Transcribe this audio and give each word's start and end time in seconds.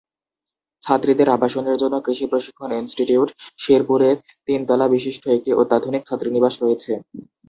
ছাত্রীদের 0.81 1.27
আবাসনের 1.29 1.79
জন্য 1.81 1.95
কৃষি 2.05 2.25
প্রশিক্ষণ 2.27 2.69
ইনস্টিটিউট, 2.73 3.29
শেরপুর 3.59 3.99
এ 4.01 4.11
তিন 4.47 4.59
তলা 4.69 4.87
বিশিষ্ট 4.95 5.23
একটি 5.27 5.49
অত্যাধুনিক 5.53 6.01
ছাত্রীনিবাস 6.05 6.53
রয়েছে। 6.63 6.91